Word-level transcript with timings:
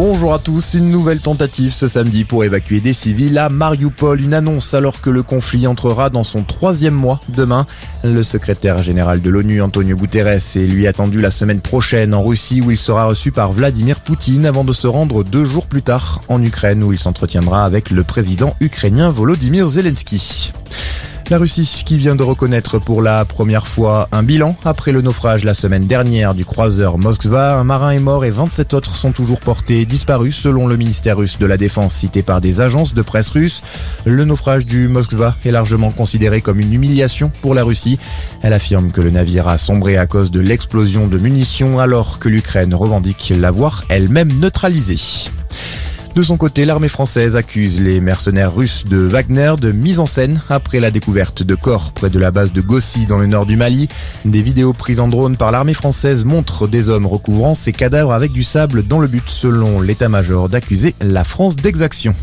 Bonjour 0.00 0.32
à 0.32 0.38
tous, 0.38 0.74
une 0.74 0.92
nouvelle 0.92 1.18
tentative 1.18 1.72
ce 1.72 1.88
samedi 1.88 2.24
pour 2.24 2.44
évacuer 2.44 2.78
des 2.80 2.92
civils 2.92 3.36
à 3.36 3.48
Mariupol, 3.48 4.20
une 4.20 4.32
annonce 4.32 4.72
alors 4.74 5.00
que 5.00 5.10
le 5.10 5.24
conflit 5.24 5.66
entrera 5.66 6.08
dans 6.08 6.22
son 6.22 6.44
troisième 6.44 6.94
mois 6.94 7.20
demain. 7.28 7.66
Le 8.04 8.22
secrétaire 8.22 8.80
général 8.80 9.20
de 9.20 9.28
l'ONU, 9.28 9.60
Antonio 9.60 9.96
Guterres, 9.96 10.28
est 10.28 10.68
lui 10.68 10.86
attendu 10.86 11.20
la 11.20 11.32
semaine 11.32 11.60
prochaine 11.60 12.14
en 12.14 12.22
Russie 12.22 12.60
où 12.60 12.70
il 12.70 12.78
sera 12.78 13.06
reçu 13.06 13.32
par 13.32 13.50
Vladimir 13.50 13.98
Poutine 13.98 14.46
avant 14.46 14.62
de 14.62 14.72
se 14.72 14.86
rendre 14.86 15.24
deux 15.24 15.44
jours 15.44 15.66
plus 15.66 15.82
tard 15.82 16.22
en 16.28 16.40
Ukraine 16.44 16.84
où 16.84 16.92
il 16.92 17.00
s'entretiendra 17.00 17.64
avec 17.64 17.90
le 17.90 18.04
président 18.04 18.54
ukrainien 18.60 19.10
Volodymyr 19.10 19.66
Zelensky. 19.66 20.52
La 21.30 21.36
Russie 21.36 21.82
qui 21.84 21.98
vient 21.98 22.16
de 22.16 22.22
reconnaître 22.22 22.78
pour 22.78 23.02
la 23.02 23.26
première 23.26 23.66
fois 23.66 24.08
un 24.12 24.22
bilan 24.22 24.56
après 24.64 24.92
le 24.92 25.02
naufrage 25.02 25.44
la 25.44 25.52
semaine 25.52 25.86
dernière 25.86 26.34
du 26.34 26.46
croiseur 26.46 26.96
Moskva. 26.96 27.58
Un 27.58 27.64
marin 27.64 27.90
est 27.90 27.98
mort 27.98 28.24
et 28.24 28.30
27 28.30 28.72
autres 28.72 28.96
sont 28.96 29.12
toujours 29.12 29.40
portés 29.40 29.84
disparus 29.84 30.34
selon 30.34 30.66
le 30.66 30.78
ministère 30.78 31.18
russe 31.18 31.38
de 31.38 31.44
la 31.44 31.58
Défense 31.58 31.92
cité 31.92 32.22
par 32.22 32.40
des 32.40 32.62
agences 32.62 32.94
de 32.94 33.02
presse 33.02 33.28
russes. 33.28 33.60
Le 34.06 34.24
naufrage 34.24 34.64
du 34.64 34.88
Moskva 34.88 35.36
est 35.44 35.50
largement 35.50 35.90
considéré 35.90 36.40
comme 36.40 36.60
une 36.60 36.72
humiliation 36.72 37.30
pour 37.42 37.54
la 37.54 37.62
Russie. 37.62 37.98
Elle 38.40 38.54
affirme 38.54 38.90
que 38.90 39.02
le 39.02 39.10
navire 39.10 39.48
a 39.48 39.58
sombré 39.58 39.98
à 39.98 40.06
cause 40.06 40.30
de 40.30 40.40
l'explosion 40.40 41.08
de 41.08 41.18
munitions 41.18 41.78
alors 41.78 42.20
que 42.20 42.30
l'Ukraine 42.30 42.74
revendique 42.74 43.34
l'avoir 43.36 43.84
elle-même 43.90 44.32
neutralisé. 44.38 45.28
De 46.14 46.22
son 46.22 46.36
côté, 46.36 46.64
l'armée 46.64 46.88
française 46.88 47.36
accuse 47.36 47.80
les 47.80 48.00
mercenaires 48.00 48.52
russes 48.52 48.84
de 48.84 48.96
Wagner 48.96 49.54
de 49.60 49.70
mise 49.70 50.00
en 50.00 50.06
scène 50.06 50.40
après 50.48 50.80
la 50.80 50.90
découverte 50.90 51.42
de 51.44 51.54
corps 51.54 51.92
près 51.92 52.10
de 52.10 52.18
la 52.18 52.30
base 52.30 52.52
de 52.52 52.60
Gossi 52.60 53.06
dans 53.06 53.18
le 53.18 53.26
nord 53.26 53.46
du 53.46 53.56
Mali. 53.56 53.88
Des 54.24 54.42
vidéos 54.42 54.72
prises 54.72 55.00
en 55.00 55.06
drone 55.08 55.36
par 55.36 55.52
l'armée 55.52 55.74
française 55.74 56.24
montrent 56.24 56.66
des 56.66 56.90
hommes 56.90 57.06
recouvrant 57.06 57.54
ces 57.54 57.72
cadavres 57.72 58.12
avec 58.12 58.32
du 58.32 58.42
sable 58.42 58.82
dans 58.84 58.98
le 58.98 59.06
but, 59.06 59.28
selon 59.28 59.80
l'état-major, 59.80 60.48
d'accuser 60.48 60.94
la 61.00 61.22
France 61.22 61.54
d'exaction. 61.54 62.14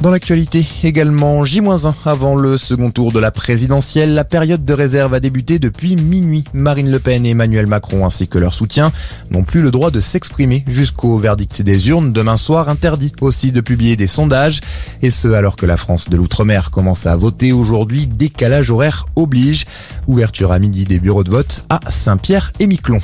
Dans 0.00 0.10
l'actualité, 0.10 0.66
également 0.82 1.44
J-1 1.44 1.92
avant 2.06 2.34
le 2.34 2.56
second 2.56 2.90
tour 2.90 3.12
de 3.12 3.18
la 3.18 3.30
présidentielle, 3.30 4.14
la 4.14 4.24
période 4.24 4.64
de 4.64 4.72
réserve 4.72 5.12
a 5.12 5.20
débuté 5.20 5.58
depuis 5.58 5.94
minuit. 5.94 6.44
Marine 6.54 6.90
Le 6.90 6.98
Pen 6.98 7.26
et 7.26 7.30
Emmanuel 7.30 7.66
Macron 7.66 8.06
ainsi 8.06 8.26
que 8.26 8.38
leur 8.38 8.54
soutien 8.54 8.92
n'ont 9.30 9.44
plus 9.44 9.60
le 9.60 9.70
droit 9.70 9.90
de 9.90 10.00
s'exprimer 10.00 10.64
jusqu'au 10.66 11.18
verdict 11.18 11.60
des 11.60 11.90
urnes 11.90 12.14
demain 12.14 12.38
soir, 12.38 12.70
interdit 12.70 13.12
aussi 13.20 13.52
de 13.52 13.60
publier 13.60 13.96
des 13.96 14.06
sondages, 14.06 14.62
et 15.02 15.10
ce 15.10 15.28
alors 15.28 15.56
que 15.56 15.66
la 15.66 15.76
France 15.76 16.08
de 16.08 16.16
l'outre-mer 16.16 16.70
commence 16.70 17.06
à 17.06 17.14
voter 17.14 17.52
aujourd'hui, 17.52 18.06
décalage 18.06 18.70
horaire 18.70 19.06
oblige. 19.16 19.66
Ouverture 20.06 20.52
à 20.52 20.58
midi 20.58 20.84
des 20.84 20.98
bureaux 20.98 21.24
de 21.24 21.30
vote 21.30 21.64
à 21.68 21.78
Saint-Pierre 21.90 22.52
et 22.58 22.66
Miquelon. 22.66 23.00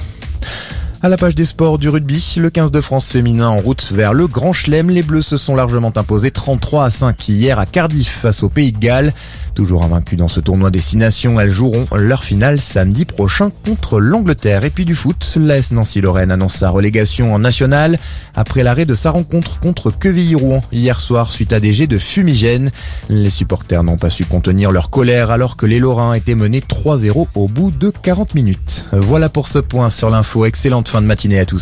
À 1.06 1.08
la 1.08 1.16
page 1.16 1.36
des 1.36 1.44
sports 1.44 1.78
du 1.78 1.88
rugby, 1.88 2.34
le 2.38 2.50
15 2.50 2.72
de 2.72 2.80
France 2.80 3.12
féminin 3.12 3.46
en 3.46 3.60
route 3.60 3.92
vers 3.92 4.12
le 4.12 4.26
Grand 4.26 4.52
Chelem. 4.52 4.90
Les 4.90 5.04
Bleus 5.04 5.22
se 5.22 5.36
sont 5.36 5.54
largement 5.54 5.92
imposés 5.94 6.32
33 6.32 6.84
à 6.84 6.90
5 6.90 7.28
hier 7.28 7.60
à 7.60 7.64
Cardiff 7.64 8.08
face 8.08 8.42
au 8.42 8.48
Pays 8.48 8.72
de 8.72 8.78
Galles. 8.78 9.12
Toujours 9.54 9.84
invaincus 9.84 10.18
dans 10.18 10.28
ce 10.28 10.40
tournoi 10.40 10.70
destination, 10.70 11.40
elles 11.40 11.48
joueront 11.48 11.86
leur 11.94 12.24
finale 12.24 12.60
samedi 12.60 13.06
prochain 13.06 13.50
contre 13.64 14.00
l'Angleterre. 14.00 14.64
Et 14.64 14.70
puis 14.70 14.84
du 14.84 14.94
foot, 14.94 15.38
l'AS 15.40 15.72
Nancy-Lorraine 15.72 16.30
annonce 16.30 16.56
sa 16.56 16.68
relégation 16.68 17.32
en 17.32 17.38
nationale 17.38 17.98
après 18.34 18.62
l'arrêt 18.62 18.84
de 18.84 18.94
sa 18.94 19.12
rencontre 19.12 19.58
contre 19.58 19.90
Quevilly-Rouen 19.90 20.62
hier 20.72 21.00
soir 21.00 21.30
suite 21.30 21.54
à 21.54 21.60
des 21.60 21.72
jets 21.72 21.86
de 21.86 21.96
fumigène. 21.96 22.70
Les 23.08 23.30
supporters 23.30 23.82
n'ont 23.82 23.96
pas 23.96 24.10
su 24.10 24.26
contenir 24.26 24.72
leur 24.72 24.90
colère 24.90 25.30
alors 25.30 25.56
que 25.56 25.64
les 25.64 25.78
Lorrains 25.78 26.12
étaient 26.12 26.34
menés 26.34 26.60
3-0 26.60 27.28
au 27.34 27.48
bout 27.48 27.70
de 27.70 27.90
40 27.90 28.34
minutes. 28.34 28.84
Voilà 28.92 29.30
pour 29.30 29.48
ce 29.48 29.60
point 29.60 29.88
sur 29.88 30.10
l'info. 30.10 30.44
Excellente 30.44 30.88
fin 30.96 31.02
de 31.02 31.06
matinée 31.06 31.38
à 31.38 31.44
tous. 31.44 31.54